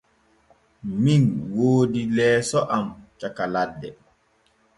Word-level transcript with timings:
Min 1.03 1.23
woodi 1.53 2.01
leeso 2.15 2.59
am 2.77 2.85
caka 3.19 3.45
ladde. 3.53 3.89